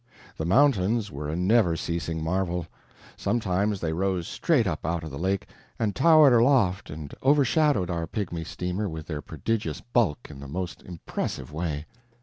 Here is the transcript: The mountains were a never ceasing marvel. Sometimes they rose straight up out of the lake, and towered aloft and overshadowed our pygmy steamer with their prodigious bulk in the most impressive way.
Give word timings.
The 0.35 0.47
mountains 0.47 1.11
were 1.11 1.29
a 1.29 1.35
never 1.35 1.75
ceasing 1.75 2.23
marvel. 2.23 2.65
Sometimes 3.17 3.79
they 3.81 3.93
rose 3.93 4.27
straight 4.27 4.65
up 4.65 4.83
out 4.83 5.03
of 5.03 5.11
the 5.11 5.19
lake, 5.19 5.45
and 5.77 5.95
towered 5.95 6.33
aloft 6.33 6.89
and 6.89 7.13
overshadowed 7.21 7.91
our 7.91 8.07
pygmy 8.07 8.43
steamer 8.47 8.89
with 8.89 9.05
their 9.05 9.21
prodigious 9.21 9.79
bulk 9.79 10.31
in 10.31 10.39
the 10.39 10.47
most 10.47 10.81
impressive 10.81 11.53
way. 11.53 11.85